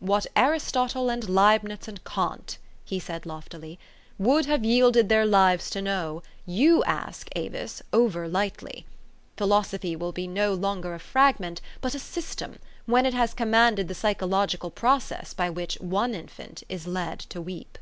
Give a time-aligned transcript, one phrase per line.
[0.00, 3.78] "What Aristotle and Leibnitz and Kant," he said loftily,"
[4.26, 8.86] would have yielded their lives to know, you ask, Avis, over lightly.
[9.36, 13.86] Philosophy will be no longer a fragment, but a system, when it has com manded
[13.88, 17.76] the psychological process by which one infant is led to weep."